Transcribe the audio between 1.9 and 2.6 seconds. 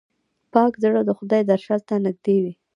نږدې وي.